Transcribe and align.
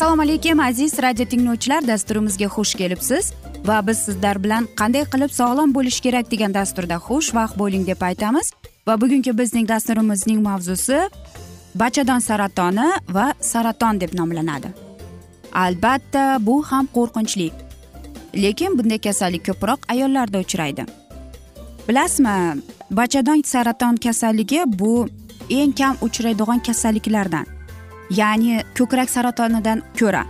assalomu 0.00 0.22
alaykum 0.22 0.60
aziz 0.60 1.02
radio 1.02 1.24
tinglovchilar. 1.24 1.86
Dasturimizga 1.86 2.46
xush 2.46 2.74
kelibsiz. 2.74 3.32
Va 3.68 3.86
biz 3.86 3.98
sizlar 3.98 4.38
bilan 4.44 4.68
qanday 4.80 5.04
qilib 5.12 5.32
sog'lom 5.40 5.74
bo'lish 5.74 5.98
kerak 6.00 6.30
degan 6.30 6.54
dasturda 6.54 6.96
xushvaqt 7.08 7.58
bo'ling 7.58 7.84
deb 7.86 8.00
aytamiz. 8.08 8.46
Va 8.88 8.94
bugungi 9.00 9.38
bizning 9.40 9.68
dasturimizning 9.68 10.40
mavzusi 10.46 10.98
bachadon 11.74 12.24
saratoni 12.28 12.88
va 13.16 13.26
saraton 13.40 14.00
deb 14.00 14.16
nomlanadi. 14.20 14.72
Albatta 15.52 16.24
bu 16.46 16.56
ham 16.70 16.88
qo'rqinchli. 16.96 17.50
Lekin 18.42 18.78
bunday 18.78 18.98
kasallik 18.98 19.46
ko'proq 19.48 19.80
ayollarda 19.92 20.38
uchraydi. 20.46 20.82
Bilasizmi 21.88 22.62
bachadon 22.90 23.42
saraton 23.52 23.96
kasalligi 23.96 24.64
bu 24.66 25.08
eng 25.50 25.72
kam 25.78 25.96
uchraydigan 26.00 26.58
kasalliklardan. 26.68 27.59
Ya'ni 28.10 28.62
ko'krak 28.78 29.10
saratonidan 29.10 29.82
ko'ra. 29.98 30.24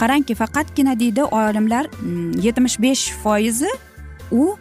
Qarangki 0.00 0.34
faqatgina 0.34 0.98
deydi 1.00 1.24
olimlar 1.24 1.86
mm, 1.86 2.32
yetmish 2.46 2.80
besh 2.80 3.12
foizi 3.22 3.70
u 4.32 4.56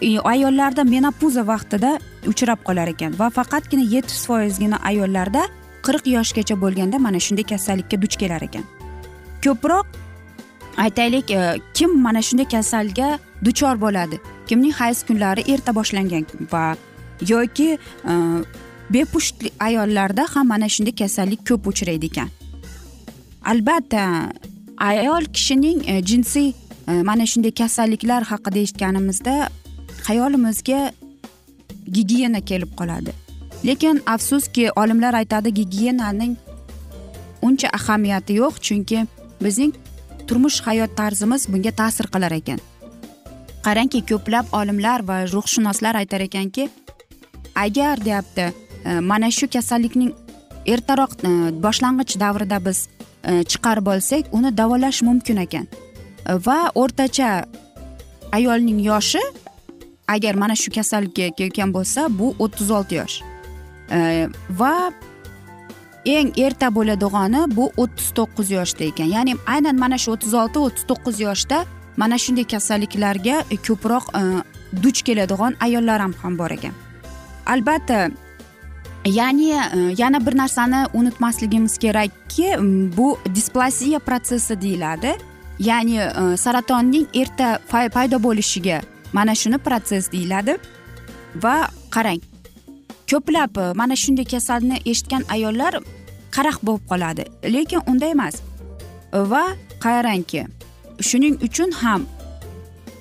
e, 0.00 0.18
ayollarda 0.18 0.84
menopuza 0.84 1.46
vaqtida 1.46 1.98
uchrab 2.26 2.64
qolar 2.64 2.88
ekan 2.94 3.18
va 3.18 3.30
faqatgina 3.30 3.84
yetmish 3.94 4.24
foizgina 4.26 4.78
ayollarda 4.90 5.42
qirq 5.86 6.06
yoshgacha 6.16 6.56
bo'lganda 6.64 6.98
mana 6.98 7.20
shunday 7.26 7.46
kasallikka 7.52 8.02
duch 8.02 8.16
kelar 8.22 8.42
ekan. 8.48 8.64
Ko'proq 9.44 9.86
aytaylik 10.84 11.30
e, 11.30 11.58
kim 11.74 12.00
mana 12.02 12.22
shunday 12.22 12.48
kasalga 12.54 13.18
duchor 13.44 13.76
bo'ladi? 13.84 14.20
Kimning 14.46 14.74
hayz 14.80 15.04
kunlari 15.08 15.42
erta 15.54 15.74
boshlangan 15.74 16.26
va 16.52 16.64
yoki 17.34 17.68
e, 18.10 18.12
bepusht 18.92 19.42
ayollarda 19.60 20.26
ham 20.34 20.46
mana 20.48 20.68
shunday 20.68 20.94
kasallik 21.02 21.46
ko'p 21.48 21.66
uchraydi 21.66 22.06
ekan. 22.12 22.28
Albatta 23.44 24.32
ayol 24.76 25.24
kishining 25.36 25.82
e, 25.88 26.02
jinsiy 26.02 26.52
e, 26.88 27.02
mana 27.08 27.26
shunday 27.26 27.52
kasalliklar 27.60 28.22
haqida 28.32 28.58
eshitganimizda 28.64 29.34
xayolimizga 30.06 30.80
gigiyena 31.96 32.40
kelib 32.40 32.72
qoladi. 32.80 33.12
Lekin 33.66 34.02
afsuski 34.06 34.70
olimlar 34.76 35.14
aytadi 35.14 35.54
gigiyenaning 35.54 36.36
uncha 37.42 37.68
ahamiyati 37.78 38.38
yo'q 38.42 38.60
chunki 38.66 39.06
bizning 39.44 39.72
turmush 40.26 40.60
hayot 40.66 40.96
tarzimiz 40.96 41.48
bunga 41.52 41.72
ta'sir 41.80 42.06
qilar 42.14 42.32
ekan. 42.40 42.60
Qarangki 43.66 44.00
ko'plab 44.10 44.46
olimlar 44.60 45.00
va 45.08 45.16
ruhshunoslar 45.34 45.94
aytar 46.02 46.20
ekanki 46.28 46.68
agar 47.54 48.04
deyapti 48.04 48.52
Э, 48.84 49.00
mana 49.00 49.30
shu 49.30 49.46
kasallikning 49.48 50.12
ertaroq 50.66 51.12
e, 51.24 51.28
boshlang'ich 51.62 52.18
davrida 52.20 52.58
biz 52.64 52.88
e, 53.24 53.44
chiqarib 53.44 53.86
olsak 53.86 54.24
uni 54.32 54.56
davolash 54.56 55.02
mumkin 55.02 55.36
ekan. 55.36 55.66
Va 56.26 56.70
o'rtacha 56.74 57.44
ayolning 58.32 58.80
yoshi 58.82 59.22
agar 60.08 60.34
mana 60.34 60.56
shu 60.56 60.70
kasallikka 60.70 61.30
kelgan 61.38 61.74
bo'lsa 61.74 62.06
bu 62.18 62.34
o'ttiz 62.38 62.70
olti 62.70 62.94
yosh. 62.94 63.22
E, 63.90 64.28
va 64.50 64.74
eng 66.04 66.32
erta 66.38 66.70
bo'ladigani 66.74 67.44
bu 67.56 67.70
o'ttiz 67.76 68.10
to'qqiz 68.18 68.50
yoshda 68.58 68.84
ekan. 68.90 69.10
Ya'ni 69.16 69.36
aynan 69.46 69.78
mana 69.78 69.98
shu 69.98 70.14
o'ttiz 70.14 70.34
olti 70.34 70.58
o'ttiz 70.66 70.86
to'qqiz 70.90 71.20
yoshda 71.26 71.64
mana 71.96 72.18
shunday 72.18 72.46
kasalliklarga 72.54 73.42
ko'proq 73.66 74.04
duch 74.82 75.02
keladigan 75.06 75.56
ayollar 75.60 76.00
ham 76.00 76.38
bor 76.38 76.50
ekan. 76.50 76.74
Albatta 77.46 78.10
ya'ni 79.04 79.48
yana 79.98 80.26
bir 80.26 80.36
narsani 80.36 80.86
unutmasligimiz 80.94 81.78
kerakki 81.78 82.56
bu 82.96 83.18
displaziya 83.34 83.98
protsessi 83.98 84.60
deyiladi 84.60 85.16
ya'ni 85.58 85.98
saratonning 86.36 87.06
erta 87.14 87.58
paydo 87.68 88.22
bo'lishiga 88.22 88.82
mana 89.12 89.34
shuni 89.34 89.58
protsess 89.58 90.12
deyiladi 90.12 90.56
va 91.34 91.68
qarang 91.90 92.20
ko'plab 93.10 93.74
mana 93.74 93.96
shunday 93.96 94.24
kasalni 94.24 94.76
eshitgan 94.84 95.24
ayollar 95.34 95.74
qaraq 96.36 96.58
bo'lib 96.66 96.84
qoladi 96.90 97.24
lekin 97.54 97.80
unday 97.90 98.10
emas 98.16 98.34
va 99.12 99.44
qarangki 99.84 100.46
shuning 101.08 101.36
uchun 101.46 101.70
ham 101.82 102.06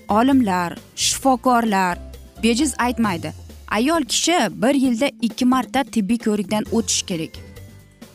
olimlar 0.09 0.69
shifokorlar 0.95 1.95
bejiz 2.43 2.71
aytmaydi 2.77 3.33
ayol 3.77 4.03
kishi 4.11 4.37
bir 4.63 4.75
yilda 4.83 5.07
ikki 5.21 5.45
marta 5.45 5.83
tibbiy 5.83 6.19
ko'rikdan 6.27 6.63
o'tishi 6.71 7.05
kerak. 7.05 7.33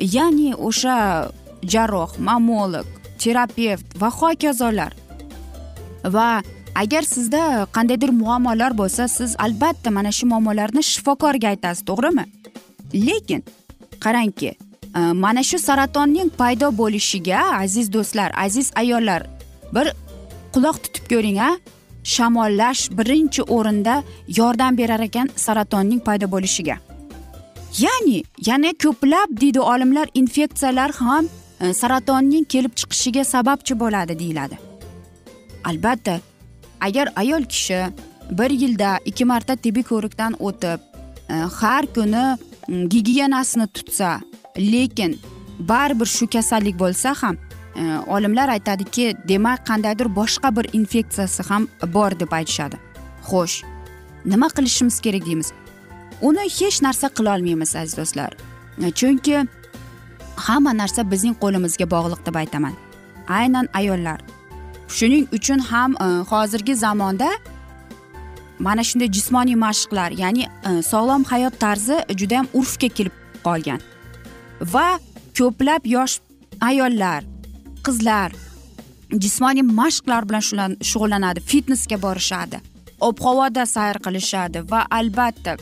Ya'ni 0.00 0.54
o'sha 0.68 0.96
jarroh 1.72 2.12
mamolog 2.18 2.86
terapevt 3.18 4.00
va 4.00 4.10
hokazolar. 4.10 4.92
Va 6.04 6.42
agar 6.74 7.02
sizda 7.02 7.66
qandaydir 7.76 8.12
muammolar 8.22 8.76
bo'lsa 8.78 9.08
siz 9.08 9.36
albatta 9.38 9.90
mana 9.90 10.12
shu 10.12 10.26
muammolarni 10.32 10.82
shifokorga 10.92 11.48
aytasiz 11.54 11.84
to'g'rimi? 11.88 12.24
Lekin 13.08 13.42
qarangki 14.04 14.50
e, 14.96 15.00
mana 15.24 15.42
shu 15.42 15.58
saratonning 15.58 16.30
paydo 16.40 16.70
bo'lishiga 16.80 17.40
aziz 17.62 17.92
do'stlar 17.92 18.30
aziz 18.44 18.72
ayollar 18.82 19.22
bir 19.74 19.86
quloq 20.54 20.76
tutib 20.84 21.04
ko'ring 21.12 21.38
a 21.48 21.50
shamollash 22.14 22.82
birinchi 22.98 23.42
o'rinda 23.56 23.94
yordam 24.38 24.78
berar 24.78 25.00
ekan 25.08 25.30
saratonning 25.44 26.00
paydo 26.06 26.26
bo'lishiga. 26.34 26.76
Ya'ni 27.84 28.18
yana 28.46 28.70
ko'plab 28.84 29.28
deydi 29.40 29.60
olimlar 29.60 30.06
infeksiyalar 30.14 30.90
ham 31.00 31.24
e, 31.60 31.74
saratonning 31.80 32.44
kelib 32.52 32.72
chiqishiga 32.80 33.24
sababchi 33.24 33.78
bo'ladi 33.82 34.18
deyiladi. 34.18 34.56
Albatta 35.64 36.20
agar 36.80 37.06
ayol 37.16 37.44
kishi 37.44 37.80
bir 38.38 38.50
yilda 38.50 38.98
ikki 39.04 39.24
marta 39.24 39.56
tibbiy 39.56 39.82
ko'rikdan 39.92 40.32
o'tib 40.48 40.80
e, 41.30 41.34
har 41.58 41.84
kuni 41.94 42.24
gigiyenasini 42.92 43.66
tutsa 43.66 44.20
lekin 44.58 45.18
baribir 45.58 46.06
shu 46.06 46.26
kasallik 46.26 46.78
bo'lsa 46.78 47.14
ham 47.22 47.36
E, 47.76 47.98
olimlar 48.06 48.48
aytadiki 48.48 49.16
demak 49.28 49.66
qandaydir 49.66 50.08
boshqa 50.16 50.56
bir 50.56 50.66
infeksiyasi 50.72 51.42
ham 51.42 51.68
bor 51.94 52.20
deb 52.20 52.32
aytishadi. 52.32 52.76
Xo'sh 53.28 53.64
nima 54.24 54.48
qilishimiz 54.48 55.00
kerak 55.00 55.26
deymiz? 55.26 55.52
Uni 56.22 56.44
hech 56.58 56.78
narsa 56.82 57.08
qilolmaymiz 57.08 57.76
aziz 57.76 57.96
do'stlar. 57.96 58.32
E, 58.84 58.90
chunki 58.90 59.46
hamma 60.36 60.72
narsa 60.76 61.10
bizning 61.10 61.36
qo'limizga 61.42 61.90
bog'liq 61.90 62.26
deb 62.26 62.34
aytaman. 62.42 62.74
Aynan 63.28 63.68
ayollar. 63.74 64.20
Shuning 64.88 65.28
uchun 65.32 65.58
ham 65.58 65.92
e, 66.00 66.08
hozirgi 66.30 66.74
zamonda 66.74 67.30
mana 68.58 68.82
shunday 68.88 69.08
jismoniy 69.16 69.56
mashqlar 69.66 70.10
ya'ni 70.22 70.48
sog'lom 70.92 71.24
hayot 71.24 71.60
tarzi 71.60 71.96
judayam 72.20 72.46
urfga 72.54 72.88
kelib 72.88 73.14
qolgan. 73.46 73.80
Va 74.72 74.88
ko'plab 75.38 75.82
yosh 75.96 76.20
ayollar 76.60 77.35
qizlar 77.86 78.30
jismoniy 79.24 79.66
mashqlar 79.80 80.22
bilan 80.30 80.78
shug'ullanadi 80.90 81.40
fitnesga 81.50 82.02
borishadi 82.06 82.60
ob 83.00 83.20
havoda 83.26 83.66
sayr 83.76 83.98
qilishadi 84.06 84.58
va 84.70 84.80
albatta 84.98 85.56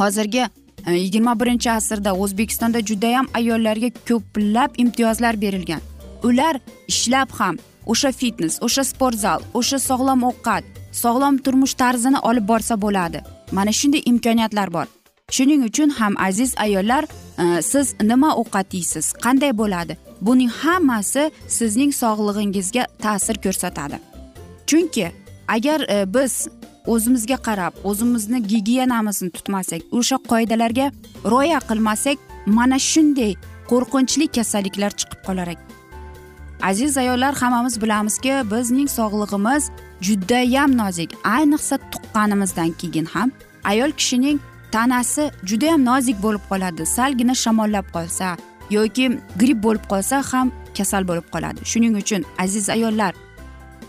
hozirgi 0.00 0.44
e, 0.86 0.92
yigirma 0.92 1.40
birinchi 1.40 1.70
asrda 1.70 2.14
o'zbekistonda 2.14 2.80
judayam 2.90 3.26
ayollarga 3.34 3.90
ko'plab 4.08 4.70
imtiyozlar 4.76 5.40
berilgan. 5.40 5.80
Ular 6.22 6.60
ishlab 6.88 7.30
ham 7.38 7.56
o'sha 7.86 8.12
fitnes 8.12 8.58
o'sha 8.66 8.84
sport 8.84 9.18
zal 9.24 9.40
o'sha 9.54 9.78
sog'lom 9.88 10.26
ovqat 10.30 10.64
sog'lom 11.02 11.38
turmush 11.44 11.74
tarzini 11.74 12.18
olib 12.18 12.48
borsa 12.48 12.80
bo'ladi. 12.84 13.22
Mana 13.52 13.72
shunday 13.72 14.02
imkoniyatlar 14.12 14.72
bor. 14.72 14.86
Shuning 15.30 15.62
uchun 15.70 15.90
ham 15.98 16.14
aziz 16.28 16.54
ayollar 16.56 17.04
e, 17.42 17.62
siz 17.62 17.94
nima 18.02 18.30
ovqat 18.40 18.74
yeysiz 18.74 19.12
qanday 19.24 19.52
bo'ladi? 19.62 19.96
Buning 20.26 20.50
hammasi 20.62 21.30
sizning 21.48 21.92
sog'lig'ingizga 22.02 22.84
ta'sir 23.04 23.36
ko'rsatadi. 23.44 23.98
Chunki 24.66 25.06
agar 25.48 25.80
e, 25.80 26.14
biz 26.14 26.48
o'zimizga 26.86 27.36
qarab 27.36 27.72
o'zimizni 27.84 28.42
gigiyenamizni 28.52 29.30
tutmasak 29.36 29.82
o'sha 29.98 30.16
qoidalarga 30.30 30.86
rioya 31.32 31.60
qilmasak 31.68 32.18
mana 32.46 32.78
shunday 32.90 33.32
qo'rqinchli 33.70 34.26
kasalliklar 34.36 34.90
chiqib 35.00 35.20
qolar 35.26 35.48
ekan. 35.54 35.68
Aziz 36.70 36.96
ayollar 36.98 37.34
hammamiz 37.42 37.82
bilamizki 37.82 38.32
bizning 38.52 38.88
sog'lig'imiz 38.98 39.64
judayam 40.06 40.70
nozik 40.80 41.10
ayniqsa 41.36 41.76
tuqqanimizdan 41.92 42.70
keyin 42.80 43.06
ham 43.14 43.28
ayol 43.64 43.90
kishining 44.00 44.38
tanasi 44.72 45.30
judayam 45.50 45.84
nozik 45.84 46.16
bo'lib 46.24 46.44
qoladi 46.50 46.86
salgina 46.96 47.34
shamollab 47.44 47.86
qolsa 47.96 48.36
yoki 48.70 49.10
gripp 49.40 49.62
bo'lib 49.66 49.84
qolsa 49.92 50.22
ham 50.32 50.52
kasal 50.78 51.06
bo'lib 51.08 51.26
qoladi. 51.34 51.60
Shuning 51.70 51.96
uchun 52.02 52.24
aziz 52.38 52.68
ayollar 52.68 53.14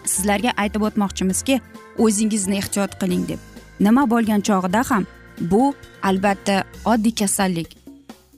sizlarga 0.06 0.51
aytib 0.57 0.81
o'tmoqchimizki 0.88 1.60
o'zingizni 2.06 2.57
ehtiyot 2.62 3.00
qiling 3.01 3.27
deb. 3.31 3.39
Nima 3.80 4.04
bo'lgan 4.13 4.42
chog'ida 4.48 4.83
ham 4.89 5.06
bu 5.51 5.74
albatta 6.04 6.63
oddiy 6.86 7.16
kasallik. 7.22 7.77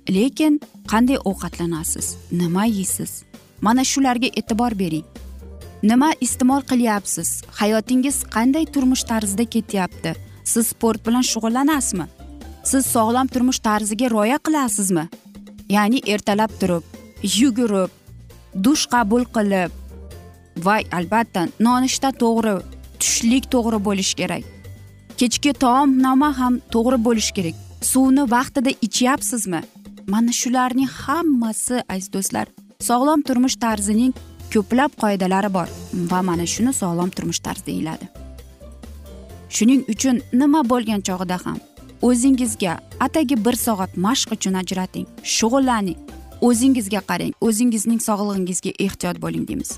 Lekin 0.10 0.60
qanday 0.92 1.18
ovqatlanasiz? 1.30 2.16
Nima 2.32 2.66
yeysiz? 2.66 3.24
Mana 3.62 3.84
shularga 3.84 4.30
e'tibor 4.40 4.80
bering. 4.80 5.06
Nima 5.84 6.12
iste'mol 6.26 6.62
qilyapsiz? 6.72 7.30
Hayotingiz 7.60 8.24
qanday 8.36 8.66
turmush 8.74 9.04
tarzida 9.04 9.46
ketyapti? 9.46 10.16
Siz 10.44 10.68
sport 10.68 11.06
bilan 11.08 11.26
shug'ullanasizmi? 11.32 12.06
Siz 12.64 12.86
sog'lom 12.86 13.28
turmush 13.28 13.60
tarziga 13.60 14.10
rioya 14.10 14.38
qilasizmi? 14.46 15.06
Ya'ni 15.76 16.00
ertalab 16.14 16.52
turib 16.60 16.84
yugurib 17.40 17.92
dush 18.66 18.86
qabul 18.94 19.24
qilib 19.36 19.72
va 20.66 20.76
albatta 21.00 21.48
nonushta 21.68 22.12
to'g'ri 22.24 22.56
tushlik 23.00 23.50
to'g'ri 23.54 23.80
bo'lishi 23.88 24.16
kerak. 24.22 24.44
Kechki 25.20 25.52
taomnoma 25.64 26.30
ham 26.40 26.54
to'g'ri 26.74 26.98
bo'lishi 27.08 27.34
kerak. 27.38 27.56
Suvni 27.92 28.24
vaqtida 28.36 28.72
ichyapsizmi? 28.88 29.62
Mana 30.14 30.32
shularning 30.42 30.90
hammasi 31.02 31.84
aziz 31.94 32.10
do'stlar 32.16 32.48
sog'lom 32.90 33.22
turmush 33.28 33.58
tarzining 33.64 34.14
ko'plab 34.54 34.92
qoidalari 35.02 35.50
bor 35.58 35.68
va 36.12 36.20
mana 36.30 36.46
shuni 36.54 36.74
sog'lom 36.82 37.10
turmush 37.16 37.42
tarzi 37.46 37.66
deyiladi. 37.70 38.06
Shuning 39.56 39.82
uchun 39.94 40.16
nima 40.42 40.62
bo'lgan 40.72 41.02
chog'ida 41.08 41.38
ham 41.46 41.60
o'zingizga 42.02 42.80
atigi 43.00 43.46
bir 43.46 43.54
soat 43.54 43.98
mashq 43.98 44.32
uchun 44.36 44.54
ajrating 44.54 45.08
shug'ullaning 45.24 45.98
o'zingizga 46.42 47.02
qarang 47.10 47.34
o'zingizning 47.42 48.00
sog'lig'ingizga 48.08 48.72
ehtiyot 48.86 49.22
bo'ling 49.22 49.48
deymiz. 49.48 49.72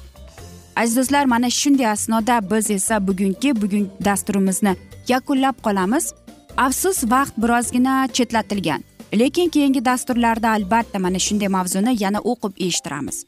Aziz 0.75 0.97
do'stlar 0.97 1.25
mana 1.25 1.49
shunday 1.49 1.87
asnoda 1.87 2.35
biz 2.51 2.71
esa 2.71 3.07
bugungi 3.07 3.61
bugun 3.61 3.89
dasturimizni 4.05 4.75
yakunlab 5.07 5.57
qolamiz. 5.65 6.13
Afsus 6.57 7.03
vaqt 7.03 7.33
birozgina 7.37 8.07
chetlatilgan 8.13 8.81
lekin 9.13 9.49
keyingi 9.49 9.85
dasturlarda 9.85 10.49
albatta 10.49 10.99
mana 10.99 11.19
shunday 11.19 11.47
mavzuni 11.47 12.03
yana 12.03 12.19
o'qib 12.19 12.53
eshittiramiz. 12.67 13.25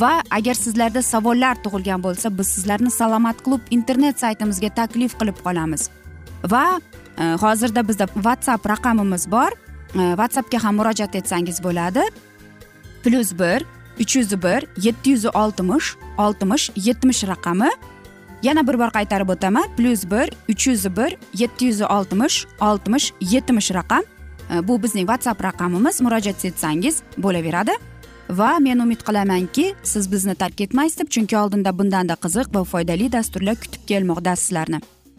Va 0.00 0.12
agar 0.30 0.54
sizlarda 0.54 1.02
savollar 1.02 1.56
tug'ilgan 1.64 2.02
bo'lsa 2.02 2.38
biz 2.38 2.48
sizlarni 2.48 2.90
salomat 2.90 3.42
klub 3.44 3.60
internet 3.70 4.20
saytimizga 4.20 4.68
taklif 4.68 5.18
qilib 5.20 5.38
qolamiz. 5.46 5.90
Va 6.52 6.80
Э, 7.22 7.36
hozirda 7.40 7.88
bizda 7.88 8.06
whatsapp 8.06 8.68
raqamimiz 8.68 9.30
bor. 9.30 9.50
Э, 9.94 10.16
Whatsappga 10.18 10.64
ham 10.64 10.76
murojaat 10.76 11.14
etsangiz 11.14 11.62
bo'ladi. 11.62 12.02
Plyus 13.04 13.32
bir 13.38 13.64
uch 14.00 14.16
yuz 14.16 14.32
bir 14.42 14.66
yetti 14.86 15.10
yuz 15.10 15.24
oltmish 15.26 15.94
oltmish 16.18 16.70
yetmish 16.76 17.24
raqami. 17.24 17.70
Yana 18.42 18.66
bir 18.68 18.78
bor 18.78 18.90
qaytarib 18.96 19.28
o'taman. 19.28 19.66
Plyus 19.76 20.04
bir 20.10 20.26
uch 20.52 20.66
yuz 20.66 20.84
bir 20.96 21.16
yetti 21.34 21.64
yuz 21.64 21.80
oltmish 21.82 22.46
oltmish 22.60 23.12
yetmish 23.20 23.70
raqam. 23.70 24.02
Э, 24.50 24.68
bu 24.68 24.82
bizning 24.82 25.06
whatsapp 25.10 25.44
raqamimiz. 25.44 26.00
Murojaat 26.00 26.44
etsangiz 26.44 27.02
bo'laveradi. 27.18 27.72
Va 28.30 28.58
men 28.58 28.78
umid 28.78 29.00
qilamanki 29.06 29.74
siz 29.82 30.12
bizni 30.12 30.34
tark 30.34 30.60
etmaysiz 30.60 30.98
deb 30.98 31.08
chunki 31.08 31.38
oldinda 31.38 31.78
bundanda 31.78 32.14
qiziq 32.24 32.54
va 32.54 32.64
foydali 32.64 33.12
dasturlar 33.12 33.54
kutib 33.54 33.82
kelmoqda 33.86 34.36
sizlarni. 34.36 34.80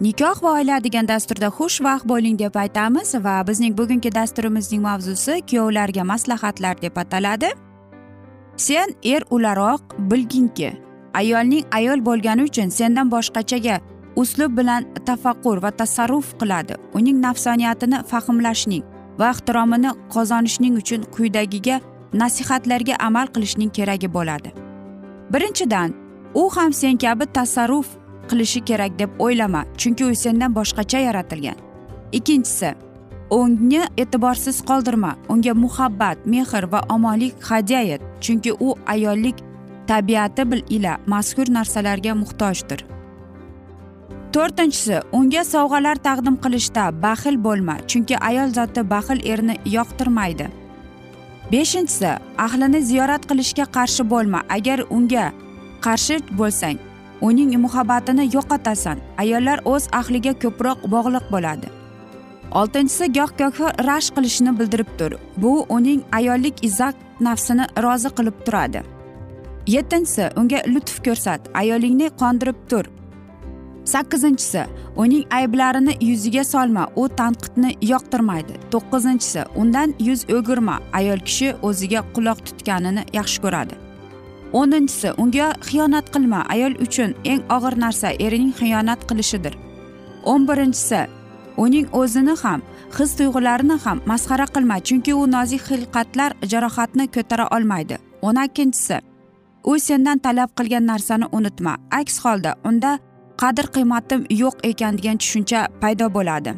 nikoh 0.00 0.42
va 0.42 0.50
oila 0.58 0.76
degan 0.84 1.06
dasturda 1.08 1.48
xushvaqt 1.58 2.04
bo'ling 2.08 2.36
deb 2.38 2.56
aytamiz 2.62 3.14
va 3.26 3.36
bizning 3.48 3.76
bugungi 3.78 4.10
dasturimizning 4.14 4.82
mavzusi 4.82 5.40
kuyovlarga 5.48 6.04
maslahatlar 6.04 6.82
deb 6.82 6.96
ataladi. 6.96 7.48
Sen 8.56 8.92
er 9.02 9.22
o'laroq 9.30 9.96
bilginki 10.10 10.70
ayolning 11.14 11.64
ayol 11.78 12.04
bo'lgani 12.08 12.44
uchun 12.50 12.68
sendan 12.68 13.10
boshqachaga 13.10 13.80
uslub 14.16 14.56
bilan 14.58 14.84
tafakkur 15.06 15.62
va 15.62 15.70
tasarruf 15.70 16.34
qiladi. 16.40 16.74
Uning 16.94 17.20
nafsoniyatini 17.26 18.04
fahmlashning 18.10 18.84
va 19.18 19.30
ehtiromini 19.32 19.90
qozonishning 20.14 20.76
uchun 20.82 21.08
quyidagiga 21.14 21.80
nasihatlarga 22.12 22.94
amal 23.08 23.26
qilishning 23.34 23.70
keragi 23.70 24.08
bo'ladi. 24.16 24.52
Birinchidan 25.32 25.94
u 26.34 26.50
ham 26.56 26.72
sen 26.72 26.96
kabi 26.96 27.26
tasarruf 27.26 27.88
qilishi 28.30 28.64
kerak 28.64 28.98
deb 28.98 29.10
o'ylama 29.18 29.64
chunki 29.80 30.04
u 30.04 30.14
sendan 30.14 30.54
boshqacha 30.54 30.98
yaratilgan. 30.98 31.56
Ikkinchisi 32.12 32.74
uni 33.30 33.82
e'tiborsiz 33.96 34.60
qoldirma. 34.68 35.16
Unga 35.28 35.54
muhabbat 35.54 36.26
mehr 36.26 36.64
va 36.72 36.80
omonlik 36.88 37.34
hadya 37.50 37.82
et 37.94 38.02
chunki 38.20 38.52
u 38.60 38.74
ayollik 38.86 39.36
tabiati 39.86 40.42
ila 40.68 40.98
mazkur 41.06 41.46
narsalarga 41.50 42.14
muhtojdir. 42.14 42.84
To'rtinchisi 44.32 44.96
unga 45.12 45.42
sovg'alar 45.44 45.96
taqdim 46.06 46.36
qilishda 46.44 46.84
baxil 47.02 47.36
bo'lma 47.46 47.74
chunki 47.90 48.16
ayol 48.28 48.48
zoti 48.58 48.82
baxil 48.90 49.18
erni 49.32 49.54
yoqtirmaydi. 49.76 50.46
Beshinchisi 51.52 52.10
ahlini 52.46 52.80
ziyorat 52.82 53.22
qilishga 53.30 53.66
qarshi 53.76 54.02
bo'lma. 54.12 54.40
Agar 54.56 54.78
unga 54.90 55.32
qarshi 55.86 56.16
bo'lsang 56.38 56.76
uning 57.20 57.56
muhabbatini 57.64 58.24
yo'qotasan. 58.36 58.98
Ayollar 59.18 59.58
o'z 59.64 59.88
ahliga 59.92 60.32
ko'proq 60.42 60.78
bog'liq 60.94 61.26
bo'ladi. 61.34 61.68
Oltinchisi 62.52 63.12
goh 63.12 63.30
gohi 63.38 63.66
rashk 63.88 64.14
qilishni 64.16 64.58
bildirib 64.58 64.90
tur 64.98 65.12
bu 65.36 65.52
uning 65.76 66.00
ayollik 66.18 66.64
izzat 66.68 66.96
nafsini 67.20 67.64
rozi 67.84 68.10
qilib 68.18 68.36
turadi. 68.46 68.82
Yettinchisi 69.66 70.24
unga 70.40 70.60
lutf 70.74 70.96
ko'rsat. 71.06 71.40
Ayolingni 71.54 72.08
qondirib 72.20 72.58
tur. 72.70 72.84
Sakkizinchisi 73.92 74.62
uning 74.96 75.24
ayblarini 75.38 75.94
yuziga 76.00 76.44
solma. 76.44 76.84
U 76.96 77.08
tanqidni 77.08 77.70
yoqtirmaydi. 77.92 78.54
To'qqizinchisi 78.72 79.44
undan 79.56 79.94
yuz 80.08 80.20
o'girma. 80.36 80.76
Ayol 80.92 81.20
kishi 81.28 81.48
o'ziga 81.62 82.00
quloq 82.14 82.38
tutganini 82.46 83.02
yaxshi 83.18 83.42
ko'radi. 83.44 83.85
O'ninchisi 84.52 85.08
unga 85.22 85.48
xiyonat 85.68 86.06
qilma 86.14 86.40
ayol 86.54 86.74
uchun 86.86 87.14
eng 87.24 87.42
og'ir 87.56 87.74
narsa 87.84 88.08
erining 88.24 88.52
xiyonat 88.60 89.00
qilishidir. 89.08 89.54
O'n 90.24 90.48
birinchisi 90.48 91.00
uning 91.56 91.86
o'zini 91.92 92.34
ham 92.42 92.60
his 92.98 93.10
tuyg'ularini 93.18 93.76
ham 93.84 93.98
masxara 94.10 94.46
qilma 94.54 94.76
chunki 94.86 95.12
u 95.14 95.26
nozik 95.36 95.62
xilqatlar 95.68 96.30
jarohatni 96.52 97.04
ko'tara 97.14 97.46
olmaydi. 97.56 97.96
O'n 98.22 98.36
ikkinchisi 98.44 98.96
u 99.64 99.78
sendan 99.78 100.18
talab 100.18 100.50
qilgan 100.58 100.86
narsani 100.86 101.26
unutma. 101.32 101.72
Aks 102.00 102.18
holda 102.24 102.54
unda 102.68 102.98
qadr 103.40 103.66
qiymatim 103.74 104.20
yo'q 104.42 104.56
ekan 104.70 104.98
degan 104.98 105.16
tushuncha 105.22 105.60
paydo 105.80 106.06
bo'ladi. 106.16 106.52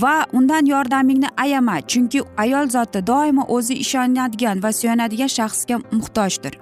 Va 0.00 0.16
undan 0.32 0.66
yordamingni 0.66 1.28
ayama 1.44 1.76
chunki 1.90 2.20
ayol 2.44 2.66
zoti 2.74 3.06
doimo 3.06 3.44
o'zi 3.56 3.74
ishonadigan 3.84 4.62
va 4.62 4.70
suyanadigan 4.72 5.30
shaxsga 5.38 5.76
muhtojdir. 5.98 6.61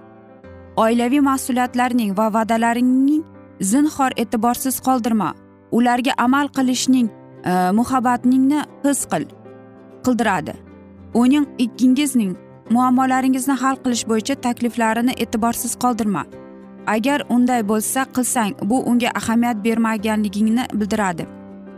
Oilaviy 0.76 1.20
mas'uliyatlarning 1.20 2.16
va 2.18 2.28
va'dalaringning 2.34 3.24
zinhor 3.60 4.10
e'tiborsiz 4.16 4.80
qoldirma. 4.80 5.34
Ularga 5.72 6.12
amal 6.18 6.48
qilishning 6.48 7.08
e, 7.44 7.52
muhabbatingni 7.78 8.64
his 8.84 9.06
qil 9.06 9.24
qildiradi. 10.04 10.54
Uning 11.14 11.46
ikkingizning 11.58 12.36
muammolaringizni 12.70 13.56
hal 13.62 13.76
qilish 13.84 14.04
bo'yicha 14.10 14.34
takliflarini 14.46 15.14
e'tiborsiz 15.22 15.76
qoldirma. 15.82 16.24
Agar 16.86 17.22
unday 17.28 17.62
bo'lsa 17.68 18.06
qilsang 18.16 18.52
bu 18.70 18.82
unga 18.90 19.10
ahamiyat 19.20 19.64
bermaganligingni 19.64 20.64
bildiradi. 20.74 21.26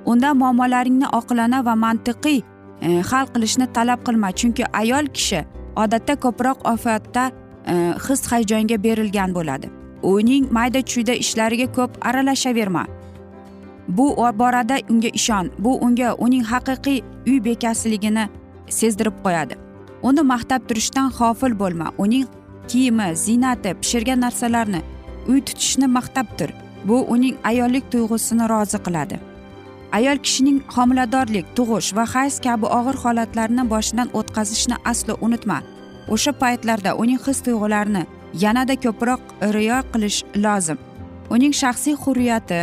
Unda 0.04 0.34
muammolaringni 0.34 1.06
oqilona 1.18 1.64
va 1.64 1.74
mantiqiy 1.84 2.40
e, 2.80 3.00
hal 3.10 3.26
qilishni 3.34 3.66
talab 3.72 4.00
qilma 4.06 4.32
chunki 4.38 4.64
ayol 4.72 5.06
kishi 5.16 5.44
odatda 5.76 6.14
ko'proq 6.24 6.58
ofatda 6.74 7.30
his 8.08 8.26
hayajonga 8.32 8.82
berilgan 8.82 9.34
bo'ladi 9.34 9.70
uning 10.02 10.52
mayda 10.52 10.82
chuyda 10.82 11.14
ishlariga 11.14 11.72
ko'p 11.72 11.90
aralashaverma 12.08 12.86
bu 13.88 14.16
borada 14.38 14.76
unga 14.90 15.08
ishon 15.08 15.50
bu 15.58 15.78
unga 15.86 16.14
uning 16.14 16.44
haqiqiy 16.44 17.02
uy 17.26 17.44
bekasiligini 17.44 18.28
sezdirib 18.68 19.16
qo'yadi 19.24 19.54
uni 20.02 20.22
maqtab 20.32 20.68
turishdan 20.68 21.10
g'ofil 21.18 21.58
bo'lma 21.58 21.92
uning 21.98 22.26
kiyimi 22.68 23.16
ziynati 23.24 23.74
pishirgan 23.80 24.20
narsalarni 24.20 24.80
uy 25.28 25.40
tutishni 25.40 25.86
maqtab 25.98 26.26
tur 26.38 26.50
bu 26.84 26.96
uning 27.14 27.36
ayollik 27.50 27.84
tuyg'usini 27.92 28.48
rozi 28.48 28.78
qiladi 28.86 29.16
ayol 29.92 30.18
kishining 30.24 30.58
homiladorlik 30.74 31.46
tug'ish 31.56 31.90
va 31.96 32.04
hayz 32.14 32.40
kabi 32.46 32.66
og'ir 32.78 32.96
holatlarni 33.04 33.64
boshidan 33.72 34.08
o'tkazishni 34.18 34.76
aslo 34.92 35.16
unutma. 35.26 35.58
O'sha 36.08 36.32
paytlarda 36.32 36.94
uning 37.02 37.20
his 37.26 37.38
tuyg'ularini 37.46 38.06
yanada 38.44 38.74
ko'proq 38.84 39.20
riyo 39.54 39.78
qilish 39.92 40.24
lozim. 40.44 40.78
Uning 41.30 41.52
shaxsiy 41.62 41.94
hurriyati 42.02 42.60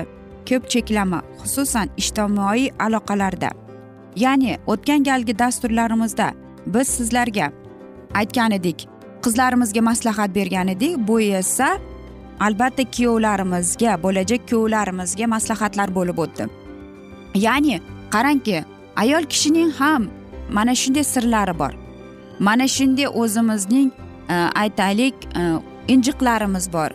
ko'p 0.50 0.70
cheklama 0.70 1.20
xususan 1.42 1.88
ijtimoiy 2.02 2.70
aloqalarda. 2.86 3.50
Ya'ni 4.16 4.58
o'tgan 4.68 5.04
galgi 5.04 5.40
dasturlarimizda 5.40 6.28
biz 6.74 6.88
sizlarga 6.88 7.52
aytgan 8.20 8.52
edik 8.52 8.88
qizlarimizga 9.24 9.82
maslahat 9.82 10.36
bergan 10.36 10.68
edik. 10.68 10.98
Bu 11.08 11.22
esa 11.22 11.78
albatta 12.40 12.84
kuyovlarimizga 12.96 14.04
bo'lajak 14.04 14.42
kuyovlarimizga 14.50 15.28
maslahatlar 15.36 15.90
bo'lib 15.98 16.18
o'tdi. 16.24 16.48
Ya'ni 17.36 17.82
qarangki 18.14 18.64
ayol 18.96 19.24
kishining 19.32 19.72
ham 19.80 20.10
mana 20.50 20.74
shunday 20.82 21.04
sirlari 21.04 21.60
bor. 21.60 21.74
Mana 22.40 22.68
shunday 22.68 23.08
o'zimizning 23.08 23.92
e, 24.30 24.34
aytaylik 24.34 25.16
e, 25.36 25.42
injiqlarimiz 25.88 26.74
bor. 26.74 26.90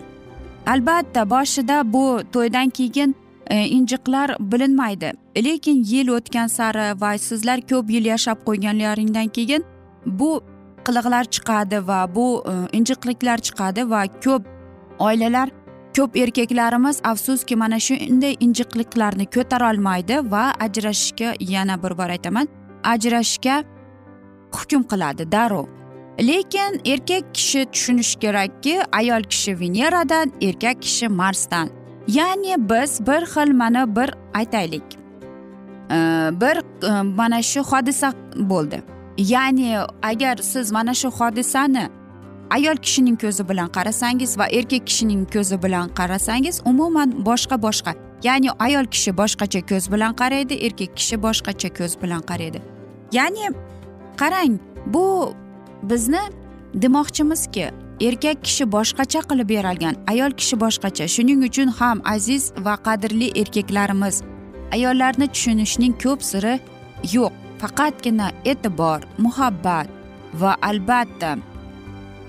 Albatta 0.67 1.31
boshida 1.31 1.93
bu 1.93 2.21
to'ydan 2.33 2.69
keyin 2.69 3.15
e, 3.47 3.67
injiqlar 3.69 4.37
bilinmaydi. 4.41 5.13
Lekin 5.37 5.85
yil 5.85 6.09
o'tgan 6.09 6.47
sari 6.47 7.01
va 7.01 7.19
sizlar 7.19 7.61
ko'p 7.61 7.91
yil 7.91 8.05
yashab 8.05 8.39
qo'yganlaringdan 8.47 9.29
keyin 9.29 9.65
bu 10.07 10.41
qiliqlar 10.87 11.25
chiqadi 11.25 11.87
va 11.89 12.15
bu 12.15 12.45
injiqliklar 12.73 13.39
chiqadi 13.39 13.91
va 13.91 14.07
ko'p 14.25 14.43
oilalar 14.99 15.49
ko'p 15.97 16.17
erkaklarimiz 16.17 17.01
afsuski 17.05 17.57
mana 17.57 17.79
shunday 17.81 18.35
injiqliklarni 18.41 19.27
ko'tarolmaydi 19.37 20.17
va 20.31 20.45
ajrashishga 20.67 21.35
yana 21.41 21.83
bir 21.83 21.99
bor 21.99 22.09
aytaman. 22.17 22.49
Ajrashishga 22.85 23.65
hukm 24.59 24.83
qiladi 24.91 25.33
darrov. 25.33 25.67
Lekin 26.21 26.81
erkak 26.85 27.35
kishi 27.35 27.67
tushunishi 27.73 28.19
kerakki 28.19 28.83
ayol 28.93 29.23
kishi 29.23 29.61
veneradan 29.61 30.33
erkak 30.41 30.83
kishi 30.83 31.09
marsdan. 31.09 31.69
Ya'ni 32.09 32.57
biz 32.71 33.01
bir 33.07 33.23
xil 33.33 33.53
mana 33.53 33.97
bir 33.97 34.11
aytaylik. 34.35 34.83
Bir 36.41 36.57
e, 36.89 37.03
mana 37.03 37.43
shu 37.43 37.61
hodisa 37.61 38.13
bo'ldi. 38.37 38.83
Ya'ni 39.19 39.79
agar 40.03 40.37
siz 40.37 40.73
mana 40.73 40.95
shu 40.95 41.11
hodisani 41.11 41.89
ayol 42.51 42.77
kishining 42.77 43.21
ko'zi 43.21 43.49
bilan 43.49 43.69
qarasangiz 43.69 44.39
va 44.39 44.47
erkak 44.47 44.87
kishining 44.87 45.33
ko'zi 45.33 45.63
bilan 45.63 45.89
qarasangiz 45.89 46.63
umuman 46.65 47.27
boshqa 47.27 47.63
boshqa. 47.63 47.95
Ya'ni 48.23 48.49
ayol 48.59 48.87
kishi 48.87 49.17
boshqacha 49.17 49.61
ko'z 49.71 49.93
bilan 49.93 50.13
qaraydi 50.21 50.55
erkak 50.67 50.97
kishi 50.97 51.23
boshqacha 51.23 51.69
ko'z 51.79 52.03
bilan 52.03 52.23
qaraydi. 52.31 52.63
Ya'ni 53.13 53.51
qarang 54.21 54.59
bu 54.87 55.35
bizni 55.83 56.23
demoqchimizki 56.75 57.67
erkak 58.01 58.45
kishi 58.45 58.65
boshqacha 58.77 59.21
qilib 59.31 59.51
yaralgan 59.51 59.95
ayol 60.13 60.33
kishi 60.41 60.57
boshqacha. 60.65 61.05
Shuning 61.15 61.41
uchun 61.49 61.69
ham 61.79 62.03
aziz 62.15 62.53
va 62.65 62.75
qadrli 62.87 63.29
erkaklarimiz 63.41 64.23
ayollarni 64.77 65.27
tushunishning 65.35 65.95
ko'p 66.05 66.21
siri 66.31 66.55
yo'q. 67.15 67.33
Faqatgina 67.61 68.29
e'tibor 68.51 69.01
muhabbat 69.25 69.89
va 70.41 70.53
albatta 70.71 71.31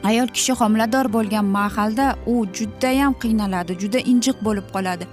ayol 0.10 0.28
kishi 0.36 0.54
homilador 0.60 1.06
bo'lgan 1.16 1.46
mahalda 1.58 2.08
u 2.34 2.36
judayam 2.58 3.14
qiynaladi 3.24 3.74
juda 3.82 4.00
injiq 4.12 4.38
bo'lib 4.48 4.68
qoladi. 4.76 5.06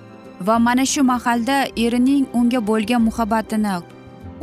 Va 0.47 0.57
mana 0.67 0.85
shu 0.93 1.03
mahalda 1.13 1.57
erining 1.85 2.25
unga 2.39 2.61
bo'lgan 2.71 3.03
muhabbatini 3.09 3.75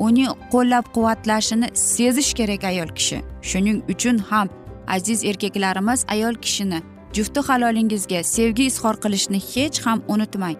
uni 0.05 0.25
qo'llab 0.53 0.85
quvvatlashini 0.95 1.67
sezish 1.73 2.31
kerak 2.39 2.63
ayol 2.71 2.89
kishi. 2.97 3.17
Shuning 3.49 3.79
uchun 3.93 4.17
ham 4.29 4.47
aziz 4.87 5.23
erkaklarimiz 5.29 6.05
ayol 6.13 6.35
kishini 6.43 6.79
jufti 7.13 7.39
halolingizga 7.47 8.23
sevgi 8.23 8.63
izhor 8.71 8.95
qilishni 9.03 9.39
hech 9.53 9.77
ham 9.85 9.99
unutmang. 10.07 10.57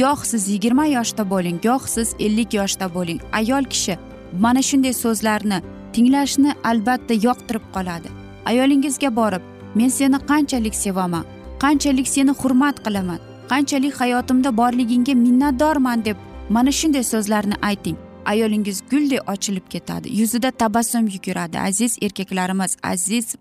Goh 0.00 0.20
siz 0.30 0.48
yigirma 0.48 0.86
yoshda 0.86 1.30
bo'ling 1.30 1.58
goh 1.66 1.84
siz 1.94 2.08
ellik 2.18 2.54
yoshda 2.60 2.86
bo'ling. 2.94 3.20
Ayol 3.32 3.64
kishi 3.64 3.98
mana 4.44 4.62
shunday 4.68 4.94
so'zlarni 5.04 5.58
tinglashni 5.94 6.50
albatta 6.70 7.14
yoqtirib 7.26 7.64
qoladi. 7.74 8.08
Ayolingizga 8.50 9.16
borib 9.16 9.42
men 9.74 9.88
seni 9.88 10.18
qanchalik 10.30 10.74
sevaman 10.84 11.24
qanchalik 11.64 12.08
seni 12.14 12.32
hurmat 12.40 12.76
qilaman 12.86 13.20
qanchalik 13.52 13.94
hayotimda 14.00 14.50
borligingga 14.60 15.14
minnatdorman 15.26 16.04
deb 16.04 16.16
mana 16.56 16.72
shunday 16.80 17.04
so'zlarni 17.12 17.56
ayting. 17.70 17.96
Ayolingiz 18.26 18.82
guldek 18.90 19.30
ochilib 19.30 19.66
ketadi. 19.70 20.08
Yuzida 20.20 20.50
tabassum 20.50 21.06
yuguradi 21.08 21.58
aziz 21.58 21.98
erkaklarimiz 22.02 22.76
aziz 22.82 23.34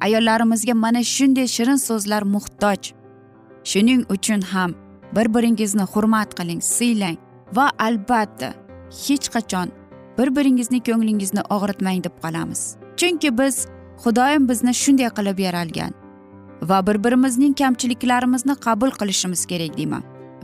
ayollarimizga 0.00 0.74
mana 0.74 1.02
shunday 1.04 1.46
shirin 1.46 1.76
so'zlar 1.76 2.22
muhtoj. 2.22 2.92
Shuning 3.64 4.02
uchun 4.10 4.40
ham 4.40 4.74
bir 5.16 5.34
biringizni 5.34 5.82
hurmat 5.82 6.34
qiling 6.38 6.62
siylang 6.62 7.16
va 7.52 7.70
albatta 7.78 8.48
hech 9.06 9.28
qachon 9.34 9.68
bir 10.18 10.36
biringizni 10.36 10.80
ko'nglingizni 10.88 11.42
og'ritmang 11.50 12.04
deb 12.04 12.14
qolamiz. 12.22 12.76
Chunki 12.96 13.38
biz 13.38 13.66
xudoyim 14.04 14.48
bizni 14.48 14.74
shunday 14.74 15.10
qilib 15.18 15.38
yaralgan 15.46 15.92
va 16.62 16.86
bir 16.86 17.04
birimizning 17.04 17.54
kamchiliklarimizni 17.58 18.54
qabul 18.66 18.90
qilishimiz 18.90 19.46
kerak 19.46 19.78
deyman. 19.78 20.02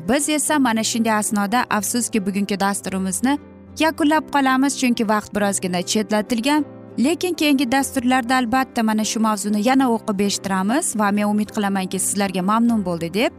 Biz 0.09 0.29
esa 0.29 0.59
mana 0.59 0.85
shunday 0.85 1.13
asnoda 1.13 1.65
afsuski 1.71 2.27
bugungi 2.27 2.61
dasturimizni 2.61 3.39
yakunlab 3.79 4.31
qolamiz 4.35 4.79
chunki 4.81 5.09
vaqt 5.09 5.35
birozgina 5.35 5.83
chetlatilgan. 5.83 6.65
Lekin 6.99 7.35
keyingi 7.35 7.73
dasturlarda 7.73 8.37
albatta 8.37 8.83
mana 8.83 9.05
shu 9.05 9.21
mavzuni 9.21 9.69
yana 9.69 9.91
o'qib 9.95 10.21
eshittiramiz 10.27 10.97
va 10.99 11.11
men 11.11 11.27
umid 11.33 11.51
qilamanki 11.57 11.99
sizlarga 11.99 12.43
mamnun 12.43 12.85
bo'ldi 12.85 13.15
deb. 13.15 13.33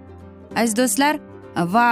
Aziz 0.55 0.77
do'stlar 0.77 1.19
va 1.75 1.87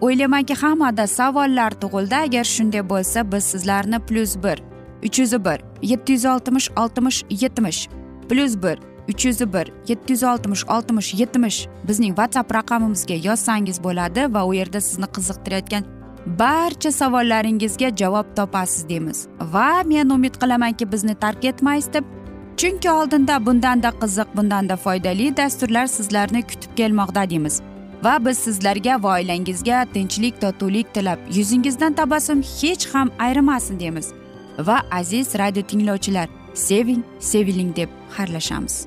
o'ylaymanki 0.00 0.54
hammada 0.54 1.06
savollar 1.06 1.72
tug'ildi. 1.82 2.14
Agar 2.14 2.44
shunday 2.44 2.82
bo'lsa 2.92 3.32
biz 3.32 3.44
sizlarni 3.44 3.98
plyus 4.08 4.36
bir 4.44 4.58
uch 5.06 5.18
yuz 5.18 5.32
bir 5.32 5.60
yetti 5.82 6.12
yuz 6.12 6.24
oltmish 6.24 6.70
oltmish 6.76 7.24
yetmish 7.30 7.88
plyus 8.28 8.62
bir 8.62 8.78
uch 9.08 9.24
yuz 9.24 9.40
bir 9.40 9.72
yetti 9.88 10.12
yuz 10.12 10.22
oltmish 10.22 10.64
oltmish 10.64 11.14
yetmish 11.14 11.66
bizning 11.88 12.16
whatsapp 12.16 12.54
raqamimizga 12.54 13.14
yozsangiz 13.14 13.84
bo'ladi 13.84 14.34
va 14.34 14.46
u 14.46 14.54
yerda 14.54 14.80
sizni 14.80 15.04
qiziqtirayotgan 15.04 15.97
barcha 16.38 16.92
savollaringizga 16.92 17.96
javob 17.96 18.26
topasiz 18.36 18.88
deymiz. 18.88 19.26
Va 19.52 19.82
men 19.84 20.10
umid 20.10 20.34
qilamanki 20.34 20.92
bizni 20.92 21.14
tark 21.14 21.44
etmaysiz 21.44 21.92
deb. 21.92 22.04
Chunki 22.56 22.90
oldinda 22.90 23.46
bundanda 23.46 23.88
qiziq 23.88 24.36
bundanda 24.36 24.76
foydali 24.76 25.36
dasturlar 25.36 25.86
sizlarni 25.86 26.42
kutib 26.42 26.76
kelmoqda 26.76 27.30
deymiz. 27.30 27.60
Va 28.04 28.24
biz 28.24 28.38
sizlarga 28.38 29.02
va 29.02 29.14
oilangizga 29.18 29.86
tinchlik 29.94 30.40
totuvlik 30.40 30.94
tilab 30.94 31.18
yuzingizdan 31.36 31.92
tabassum 31.92 32.42
hech 32.42 32.94
ham 32.94 33.10
ayrimasin 33.18 33.80
deymiz. 33.80 34.12
Va 34.58 34.82
aziz 34.90 35.34
radio 35.38 35.62
tinglovchilar 35.62 36.28
seving 36.54 37.02
seviling 37.20 37.76
deb 37.76 37.88
xayrlashamiz. 38.16 38.86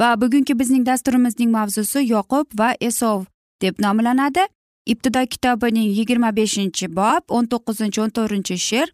Va 0.00 0.20
bugungi 0.20 0.58
bizning 0.58 0.84
dasturimizning 0.86 1.50
mavzusi 1.50 2.04
yoqub 2.08 2.46
va 2.58 2.74
esov 2.80 3.24
deb 3.60 3.80
nomlanadi. 3.80 4.46
Ibtido 4.86 5.26
kitobining 5.26 5.90
yigirma 5.98 6.30
beshinchi 6.36 6.86
bob 6.96 7.32
o'n 7.36 7.46
to'qqizinchi 7.52 8.00
o'n 8.02 8.12
to'rtinchi 8.16 8.56
she'r 8.68 8.92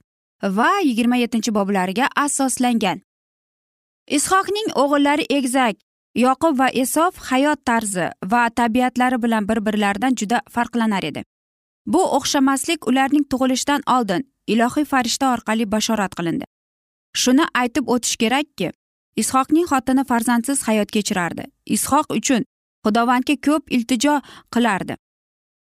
va 0.59 0.69
yigirma 0.89 1.17
yettinchi 1.21 1.53
boblariga 1.55 2.07
asoslangan. 2.25 3.03
Ishoqning 4.19 4.73
o'g'illari 4.83 5.27
egzak 5.39 5.77
yoqub 6.25 6.57
va 6.61 6.69
esov 6.85 7.21
hayot 7.29 7.61
tarzi 7.65 8.09
va 8.33 8.49
tabiatlari 8.51 9.23
bilan 9.23 9.49
bir 9.49 9.61
birlaridan 9.67 10.17
juda 10.21 10.41
farqlanar 10.55 11.05
edi. 11.11 11.25
Bu 11.87 12.03
o'xshamaslik 12.19 12.89
ularning 12.89 13.25
tug'ilishidan 13.31 13.83
oldin 13.97 14.25
ilohiy 14.47 14.85
farishta 14.85 15.33
orqali 15.35 15.71
bashorat 15.75 16.15
qilindi. 16.19 16.45
Shuni 17.23 17.45
aytib 17.55 17.89
o'tish 17.95 18.17
kerakki 18.17 18.73
ishoqning 19.17 19.67
xotini 19.73 20.05
farzandsiz 20.11 20.63
hayot 20.69 20.91
kechirardi. 20.95 21.45
Ishoq 21.67 22.07
uchun 22.19 22.43
xudovandga 22.85 23.37
ko'p 23.47 23.65
iltijo 23.77 24.21
qilardi. 24.55 24.95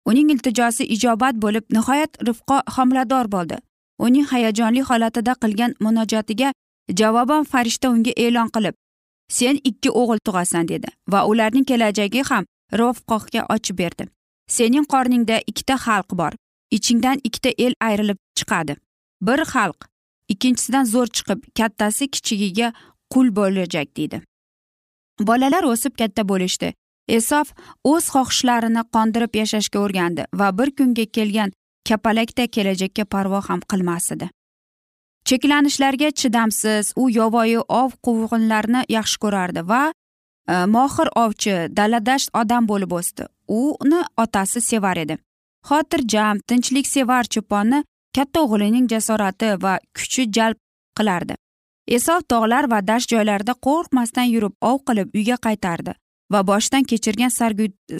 Uning 0.08 0.30
iltijosi 0.34 0.84
ijobat 0.94 1.34
bo'lib 1.44 1.64
nihoyat 1.76 2.12
rifqo 2.26 2.56
homilador 2.76 3.26
bo'ldi. 3.34 3.56
Uning 3.98 4.26
hayajonli 4.32 4.82
holatida 4.88 5.32
qilgan 5.42 5.74
munojotiga 5.84 6.52
javoban 7.00 7.44
farishta 7.52 7.90
unga 7.94 8.12
e'lon 8.24 8.48
qilib 8.56 8.74
sen 9.28 9.58
ikki 9.70 9.90
o'g'il 10.00 10.20
tug'asan 10.26 10.68
dedi 10.68 10.88
va 11.12 11.24
ularning 11.30 11.66
kelajagi 11.70 12.22
ham 12.30 12.44
rofqohga 12.80 13.46
ochib 13.54 13.78
berdi. 13.78 14.04
Sening 14.56 14.86
qorningda 14.92 15.40
ikkita 15.50 15.76
xalq 15.86 16.10
bor. 16.20 16.32
Ichingdan 16.76 17.18
ikkita 17.24 17.50
el 17.64 17.74
ayrilib 17.80 18.18
chiqadi. 18.38 18.76
Bir 19.26 19.40
xalq 19.52 19.88
ikkinchisidan 20.32 20.84
zo'r 20.94 21.08
chiqib 21.16 21.40
kattasi 21.58 22.08
kichigiga 22.14 22.72
qul 23.12 23.34
bo'lajak 23.38 23.88
deydi. 23.96 24.22
Bolalar 25.20 25.64
o'sib 25.72 25.96
katta 26.00 26.22
bo'lishdi. 26.30 26.72
Esof 27.08 27.52
o'z 27.92 28.04
xohishlarini 28.14 28.82
qondirib 28.94 29.36
yashashga 29.40 29.78
o'rgandi 29.84 30.22
va 30.40 30.48
bir 30.58 30.70
kunga 30.78 31.04
kelgan 31.16 31.52
kapalakda 31.88 32.46
kelajakka 32.56 33.04
parvo 33.04 33.40
ham 33.48 33.60
qilmas 33.70 34.12
edi 34.14 34.30
cheklanishlarga 35.24 36.10
chidamsiz 36.10 36.92
u 36.96 37.10
yovvoyi 37.10 37.60
ov 37.68 37.90
quvg'inlarni 38.06 38.84
yaxshi 38.96 39.20
ko'rardi 39.24 39.62
va 39.68 39.82
e, 39.90 39.92
mohir 40.74 41.08
ovchi 41.24 41.54
daladasht 41.78 42.30
odam 42.40 42.68
bo'lib 42.68 42.92
o'sdi. 42.98 43.24
Uni 43.48 44.00
otasi 44.24 44.60
sevar 44.60 45.00
edi. 45.04 45.16
Xotirjam 45.68 46.40
tinchliksevar 46.48 47.24
cho'ponni 47.34 47.80
katta 48.16 48.44
o'g'lining 48.44 48.90
jasorati 48.92 49.54
va 49.64 49.78
kuchi 49.96 50.28
jalb 50.36 50.60
qilardi. 50.98 51.34
Esov 51.86 52.24
tog'lar 52.28 52.70
va 52.70 52.80
dasht 52.80 53.10
joylarida 53.12 53.54
qo'rqmasdan 53.66 54.28
yurib 54.34 54.54
ov 54.60 54.80
qilib 54.88 55.14
uyga 55.14 55.36
qaytardi 55.46 55.94
va 56.32 56.40
boshidan 56.50 56.84
kechirgan 56.90 57.32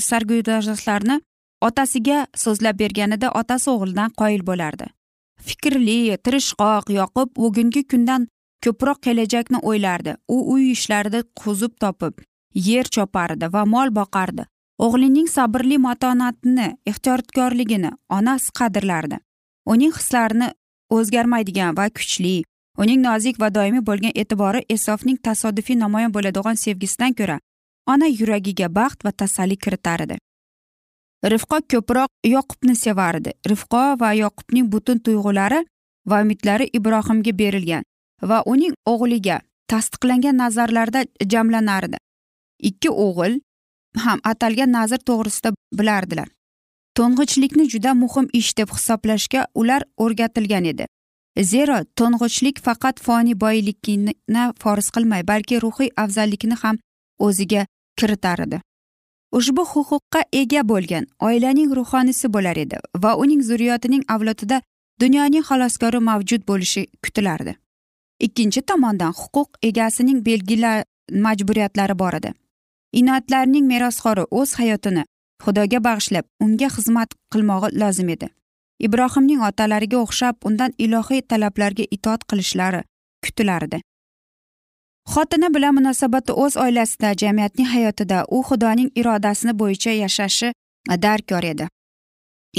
sarguzashtlarni 0.09 1.21
otasiga 1.69 2.27
so'zlab 2.45 2.79
berganida 2.83 3.31
otasi 3.41 3.71
o'g'lidan 3.75 4.15
qoyil 4.21 4.43
bo'lardi. 4.51 4.87
Fikrli 5.47 6.17
tirishqoq 6.25 6.91
yoqib 6.99 7.29
bugungi 7.37 7.83
kundan 7.91 8.27
ko'proq 8.65 8.99
kelajakni 9.07 9.59
o'ylardi. 9.71 10.17
U 10.29 10.37
uy 10.55 10.71
ishlarida 10.77 11.21
quzib 11.41 11.73
topib 11.83 12.25
yer 12.69 12.87
chopardi 12.97 13.53
va 13.55 13.65
mol 13.75 13.93
boqardi. 14.01 14.45
O'g'lining 14.85 15.29
sabrli 15.37 15.79
matonatini 15.79 16.69
ehtiyotkorligini 16.91 17.91
onasi 18.17 18.53
qadrlardi. 18.59 19.21
Uning 19.73 19.93
hislarini 19.99 20.49
o'zgarmaydigan 20.97 21.77
va 21.79 21.87
kuchli 21.99 22.37
uning 22.83 23.01
nozik 23.07 23.41
va 23.43 23.49
doimiy 23.57 23.85
bo'lgan 23.89 24.15
e'tibori 24.23 24.65
esofning 24.77 25.19
tasodifiy 25.29 25.77
namoyon 25.85 26.13
bo'ladigan 26.17 26.61
sevgisidan 26.65 27.17
ko'ra 27.21 27.39
ona 27.93 28.07
yuragiga 28.19 28.69
baxt 28.79 29.05
va 29.07 29.13
tasalli 29.23 29.57
kiritar 29.65 30.05
edi 30.07 30.19
rifqo 31.33 31.61
ko'proq 31.73 32.11
yoqubni 32.35 32.77
sevardi 32.85 33.33
rifqo 33.53 33.83
va 34.03 34.11
yoqubning 34.23 34.71
butun 34.75 34.99
tuyg'ulari 35.07 35.61
va 36.11 36.23
umidlari 36.25 36.71
ibrohimga 36.79 37.33
berilgan 37.41 37.83
va 38.31 38.43
uning 38.55 38.75
o'g'liga 38.93 39.41
tasdiqlangan 39.73 40.37
nazarlarda 40.43 41.05
jamlanardi 41.33 41.99
ikki 42.71 42.91
o'g'il 43.07 43.41
ham 44.05 44.21
atalgan 44.25 44.73
nazr 44.73 44.99
to'g'risida 45.09 45.53
bilardilar. 45.79 46.29
To'ng'ichlikni 46.99 47.69
juda 47.71 47.95
muhim 47.95 48.29
ish 48.41 48.53
deb 48.59 48.71
hisoblashga 48.77 49.47
ular 49.55 49.83
o'rgatilgan 50.05 50.65
edi. 50.73 50.87
Zero 51.43 51.79
to'ng'ichlik 51.99 52.61
faqat 52.67 53.01
foniy 53.07 53.41
boylikni 53.45 54.15
forz 54.63 54.91
qilmay 54.95 55.23
balki 55.31 55.61
ruhiy 55.65 55.91
afzallikni 56.05 56.57
ham 56.63 56.77
o'ziga 57.27 57.67
kiritar 57.99 58.39
edi 58.47 58.61
ushbu 59.39 59.63
huquqqa 59.73 60.21
ega 60.41 60.63
bo'lgan 60.71 61.05
oilaning 61.29 61.71
ruhoniysi 61.79 62.33
bo'lar 62.35 62.57
edi 62.65 62.77
va 63.03 63.17
uning 63.23 63.43
zurriyotining 63.49 64.03
avlodida 64.15 64.61
dunyoning 65.01 65.45
xaloskori 65.49 66.01
mavjud 66.09 66.43
bo'lishi 66.51 66.87
kutilardi. 67.05 67.57
Ikkinchi 68.27 68.63
tomondan 68.71 69.13
huquq 69.21 69.49
egasining 69.71 70.21
belgilar 70.27 70.85
majburiyatlari 71.27 71.99
bor 71.99 72.15
edi. 72.21 72.31
Inoatlarning 73.01 73.67
merosxori 73.73 74.25
o'z 74.31 74.55
hayotini 74.61 75.05
xudoga 75.45 75.81
bag'ishlab 75.89 76.25
unga 76.45 76.69
xizmat 76.77 77.11
qilmog'i 77.33 77.69
lozim 77.81 78.09
edi. 78.17 78.29
Ibrohimning 78.81 79.41
otalariga 79.49 79.99
o'xshab 80.05 80.37
undan 80.49 80.73
ilohiy 80.79 81.23
talablarga 81.23 81.85
itoat 81.97 82.25
qilishlari 82.31 82.83
kutilardi. 83.25 83.81
Xotini 85.13 85.49
bilan 85.55 85.75
munosabati 85.75 86.33
o'z 86.33 86.57
oilasida 86.57 87.13
jamiyatning 87.23 87.69
hayotida 87.69 88.25
u 88.37 88.43
xudoning 88.49 88.91
irodasini 89.01 89.53
bo'yicha 89.61 89.93
yashashi 90.03 90.49
e, 90.93 91.03
darkor 91.03 91.45
edi. 91.45 91.69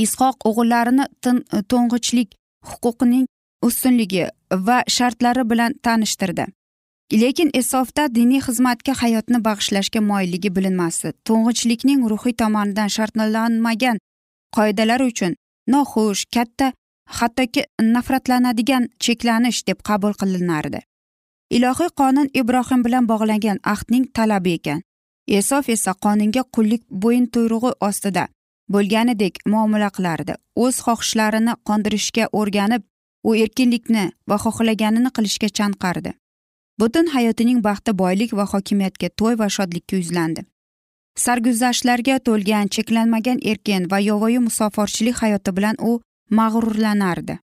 Ishoq 0.03 0.35
o'g'illarini 0.49 1.05
e, 1.05 1.61
to'ng'ichlik 1.71 2.35
huquqining 2.69 3.25
ustunligi 3.67 4.27
va 4.67 4.83
shartlari 4.97 5.49
bilan 5.51 5.73
tanishtirdi. 5.83 6.45
Lekin 7.21 7.49
esofda 7.53 8.03
diniy 8.15 8.41
xizmatga 8.47 8.93
hayotni 9.01 9.39
bag'ishlashga 9.47 10.01
moyilligi 10.09 10.49
bilinmasdi. 10.55 11.13
To'ng'ichlikning 11.27 12.05
ruhiy 12.11 12.33
tomonidan 12.41 12.89
shartlanmagan 12.97 13.97
qoidalar 14.57 15.01
uchun 15.09 15.33
noxush 15.71 16.25
katta 16.35 16.71
hattoki 17.17 17.63
nafratlanadigan 17.81 18.89
cheklanish 18.99 19.61
deb 19.67 19.79
qabul 19.87 20.13
qilinardi. 20.21 20.79
Ilohiy 21.55 21.91
qonun 21.99 22.29
ibrohim 22.41 22.83
bilan 22.85 23.05
bog'langan 23.11 23.59
ahdning 23.73 24.05
talabi 24.15 24.53
ekan. 24.57 24.81
Esof 25.27 25.69
esa 25.69 25.93
qonunga 26.05 26.43
qullik 26.55 26.83
bo'yin 27.03 27.27
tuyrug'i 27.33 27.71
ostida 27.87 28.27
bo'lganidek 28.73 29.39
muomala 29.45 29.89
qilardi. 29.95 30.33
O'z 30.63 30.75
xohishlarini 30.85 31.53
qondirishga 31.67 32.25
o'rganib 32.39 32.83
u 33.27 33.35
erkinlikni 33.43 34.05
va 34.29 34.37
xohlaganini 34.43 35.09
qilishga 35.17 35.49
chanqardi. 35.57 36.11
Butun 36.79 37.07
hayotining 37.15 37.59
baxti 37.67 37.91
boylik 38.01 38.33
va 38.37 38.45
hokimiyatga 38.53 39.09
to'y 39.19 39.35
va 39.41 39.47
shodlikka 39.55 39.95
yuzlandi. 40.01 40.41
Sarguzashtlarga 41.23 42.19
to'lgan 42.27 42.69
cheklanmagan 42.75 43.39
erkin 43.51 43.87
va 43.91 43.99
yovvoyi 43.99 44.39
musoforchilik 44.47 45.17
hayoti 45.23 45.51
bilan 45.57 45.75
u 45.89 46.01
mag'rurlanardi. 46.39 47.37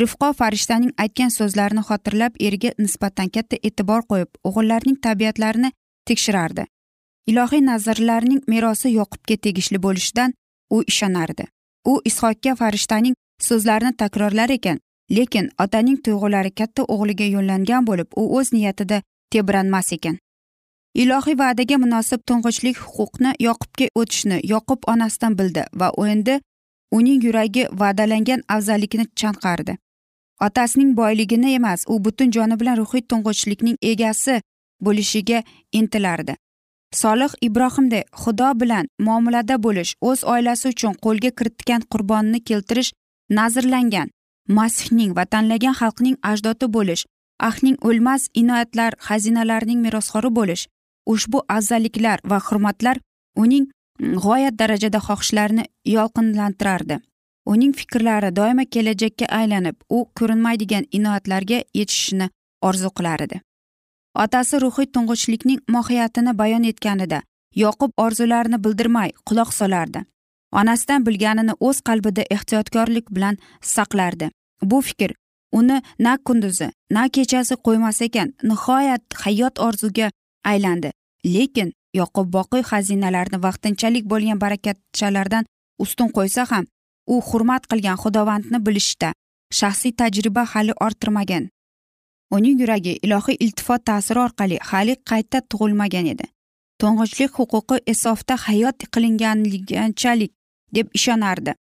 Rifqo 0.00 0.32
farishtaning 0.40 0.92
aytgan 1.04 1.30
so'zlarini 1.38 1.82
xotirlab 1.88 2.36
eriga 2.46 2.70
nisbatan 2.78 3.28
katta 3.34 3.56
e'tibor 3.68 4.06
qo'yib 4.10 4.30
o'g'illarning 4.48 4.96
tabiatlarini 5.06 5.70
tekshirardi. 6.08 6.64
Ilohiy 7.30 7.62
nazrlarning 7.70 8.40
merosi 8.52 8.94
yoqubga 8.98 9.36
tegishli 9.46 9.78
bo'lishidan 9.86 10.32
u 10.70 10.82
ishonardi. 10.92 11.44
U 11.90 12.00
ishoqga 12.10 12.56
farishtaning 12.60 13.14
so'zlarini 13.48 13.92
takrorlar 14.02 14.50
ekan 14.58 14.80
lekin 15.16 15.50
otaning 15.64 15.98
tuyg'ulari 16.04 16.52
katta 16.60 16.88
o'g'liga 16.94 17.26
yo'llangan 17.34 17.88
bo'lib 17.88 18.08
u 18.16 18.24
o'z 18.38 18.52
niyatida 18.56 19.02
tebranmas 19.32 19.92
ekan. 19.96 20.18
Ilohiy 20.94 21.36
va'daga 21.38 21.76
munosib 21.84 22.20
to'ng'ichlik 22.28 22.76
huquqni 22.84 23.30
yoqubga 23.46 23.86
o'tishni 24.00 24.40
yoqub 24.52 24.80
onasidan 24.92 25.38
bildi 25.38 25.64
va 25.80 25.88
endi 26.14 26.40
uning 26.98 27.24
yuragi 27.26 27.64
va'dalangan 27.80 28.40
afzallikni 28.54 29.06
chanqardi. 29.20 29.76
Otasining 30.46 30.96
boyligini 30.96 31.54
emas 31.54 31.84
u 31.88 32.04
butun 32.04 32.30
joni 32.36 32.60
bilan 32.60 32.76
ruhiy 32.82 33.02
to'ng'ichlikning 33.10 33.76
egasi 33.92 34.40
bo'lishiga 34.84 35.42
intilardi. 35.72 36.34
Solih 37.00 37.32
ibrohimday 37.46 38.04
xudo 38.22 38.48
bilan 38.60 38.88
muomalada 39.06 39.56
bo'lish 39.66 39.92
o'z 40.08 40.24
oilasi 40.34 40.68
uchun 40.74 40.94
qo'lga 41.04 41.30
kiritgan 41.38 41.82
qurbonni 41.92 42.40
keltirish 42.48 42.90
nazrlangan 43.38 44.08
masihning 44.58 45.16
va 45.16 45.24
tanlagan 45.32 45.74
xalqning 45.80 46.16
ajdodi 46.30 46.66
bo'lish 46.76 47.02
ahning 47.48 47.76
o'lmas 47.88 48.22
inoyatlar 48.40 48.92
xazinalarining 49.06 49.80
merosxori 49.86 50.30
bo'lish 50.38 50.64
ushbu 51.06 51.44
afzalliklar 51.48 52.20
va 52.24 52.40
hurmatlar 52.48 52.98
uning 53.36 53.68
mm, 53.68 54.18
g'oyat 54.24 54.58
darajada 54.58 54.98
xohishlarini 54.98 55.64
yolqinlantirardi. 55.96 56.98
Uning 57.46 57.72
fikrlari 57.74 58.30
doimo 58.36 58.64
kelajakka 58.74 59.26
aylanib 59.38 59.76
u 59.90 60.04
ko'rinmaydigan 60.18 60.84
inoyatlarga 60.98 61.64
yetishishni 61.78 62.28
orzu 62.68 62.90
qilar 62.98 63.24
edi 63.26 63.40
otasi 64.14 64.60
ruhiy 64.60 64.88
to'ng'ichlikning 64.94 65.60
mohiyatini 65.74 66.32
bayon 66.38 66.64
etganida 66.70 67.22
yoqub 67.62 67.92
orzularini 68.04 68.58
bildirmay 68.64 69.12
quloq 69.28 69.52
solardi. 69.52 70.04
Onasidan 70.52 71.06
bilganini 71.06 71.54
o'z 71.60 71.80
qalbida 71.88 72.24
ehtiyotkorlik 72.30 73.10
bilan 73.10 73.38
saqlardi. 73.74 74.30
Bu 74.62 74.80
fikr 74.80 75.14
uni 75.52 75.82
na 75.98 76.16
kunduzi 76.26 76.68
na 76.90 77.08
kechasi 77.08 77.56
qo'ymas 77.66 78.02
ekan 78.06 78.34
nihoyat 78.42 79.02
hayot 79.24 79.58
orzuga 79.66 80.10
aylandi. 80.44 80.90
Lekin 81.34 81.72
yoqub 81.94 82.26
boqiy 82.36 82.62
xazinalarni 82.70 83.38
vaqtinchalik 83.46 84.04
bo'lgan 84.12 84.38
barakatchalardan 84.44 85.44
ustun 85.78 86.08
qo'ysa 86.16 86.42
ham 86.50 86.64
u 87.06 87.20
hurmat 87.28 87.66
qilgan 87.70 87.98
xudovandni 88.02 88.58
bilishda 88.66 89.08
shaxsiy 89.58 89.92
tajriba 90.00 90.44
hali 90.52 90.72
orttirmagan. 90.86 91.48
Uning 92.36 92.60
yuragi 92.60 92.92
ilohiy 93.06 93.36
iltifot 93.44 93.84
ta'siri 93.88 94.20
orqali 94.26 94.56
hali 94.70 94.94
qayta 95.10 95.38
tug'ilmagan 95.50 96.06
edi. 96.12 96.26
To'ng'ichlik 96.80 97.32
huquqi 97.38 97.76
esofda 97.92 98.34
hayot 98.46 98.78
qilinganliganchalik 98.92 100.32
deb 100.76 100.86
ishonardi. 100.98 101.52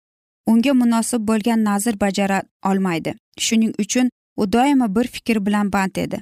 Unga 0.50 0.72
munosib 0.82 1.22
bo'lgan 1.30 1.60
nazr 1.68 1.94
bajara 2.04 2.38
olmaydi. 2.70 3.14
Shuning 3.44 3.72
uchun 3.82 4.06
u 4.40 4.52
doimo 4.52 4.86
bir 4.96 5.06
fikr 5.14 5.46
bilan 5.46 5.72
band 5.72 5.96
edi. 6.04 6.18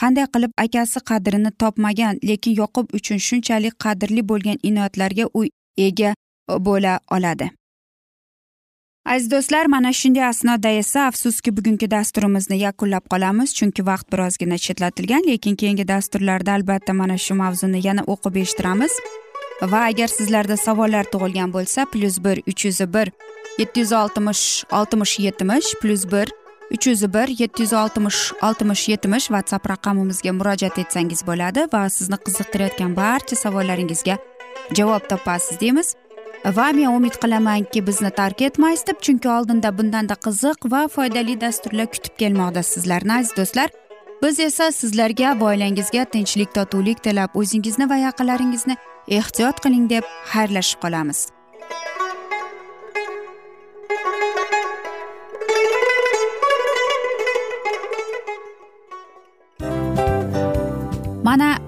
Qanday 0.00 0.26
qilib 0.34 0.52
akasi 0.64 1.00
qadrini 1.10 1.50
topmagan 1.60 2.18
lekin 2.30 2.56
yoqub 2.62 2.86
uchun 2.98 3.18
shunchalik 3.28 3.74
qadrli 3.84 4.22
bo'lgan 4.30 4.58
inoyatlarga 4.68 5.24
u 5.38 5.44
ega 5.86 6.10
e, 6.14 6.58
bo'la 6.66 7.00
oladi. 7.16 7.50
Aziz 9.06 9.30
do'stlar 9.30 9.66
mana 9.66 9.92
shunday 9.92 10.24
asnoda 10.28 10.70
esa 10.82 11.00
afsuski 11.10 11.50
bugungi 11.56 11.90
dasturimizni 11.90 12.56
yakunlab 12.58 13.04
qolamiz 13.12 13.54
chunki 13.58 13.82
vaqt 13.90 14.06
birozgina 14.12 14.58
chetlatilgan 14.64 15.22
lekin 15.30 15.54
keyingi 15.60 15.88
dasturlarda 15.88 16.52
albatta 16.56 16.92
mana 17.00 17.18
shu 17.26 17.34
mavzuni 17.42 17.80
yana 17.86 18.02
o'qib 18.12 18.34
eshittiramiz. 18.42 18.92
Va 19.62 19.80
agar 19.90 20.08
sizlarda 20.16 20.56
savollar 20.56 21.04
tug'ilgan 21.12 21.52
bo'lsa 21.56 21.86
plyus 21.92 22.16
bir 22.24 22.36
uch 22.50 22.64
yuz 22.66 22.80
bir 22.94 23.06
yetti 23.58 23.80
yuz 23.80 23.92
oltmish 23.92 24.42
oltmish 24.78 25.18
yetmish 25.26 25.68
plyus 25.82 26.04
bir 26.12 26.26
uch 26.74 26.86
yuz 26.86 27.02
bir 27.14 27.28
yetti 27.40 27.62
yuz 27.62 27.72
oltmish 27.72 28.20
oltmish 28.42 28.88
yetmish 28.88 29.26
whatsapp 29.34 29.68
raqamimizga 29.72 30.32
murojaat 30.38 30.78
etsangiz 30.78 31.20
bo'ladi 31.28 31.68
va 31.72 31.82
sizni 31.98 32.18
qiziqtirayotgan 32.26 32.96
barcha 32.96 33.36
savollaringizga 33.44 34.16
javob 34.78 35.08
topasiz 35.08 35.60
deymiz. 35.60 35.94
Va 36.56 36.66
men 36.72 36.86
umid 36.96 37.16
qilamanki 37.22 37.86
bizni 37.86 38.10
tark 38.10 38.42
etmaysiz 38.48 38.86
deb 38.86 38.98
chunki 39.04 39.28
oldinda 39.28 39.78
bundanda 39.78 40.14
qiziq 40.26 40.70
va 40.72 40.82
foydali 40.96 41.40
dasturlar 41.40 41.86
kutib 41.94 42.14
kelmoqda 42.20 42.62
sizlarni 42.62 43.12
aziz 43.18 43.36
do'stlar. 43.38 43.70
Biz 44.22 44.40
esa 44.40 44.72
sizlarga 44.72 45.40
va 45.40 45.50
oilangizga 45.52 46.04
tinchlik 46.04 46.54
totuvlik 46.58 47.02
tilab 47.06 47.34
o'zingizni 47.40 47.90
va 47.90 47.96
yaqinlaringizni 48.06 48.76
ehtiyot 49.18 49.60
qiling 49.64 49.90
deb 49.94 50.04
xayrlashib 50.32 50.80
qolamiz. 50.84 51.28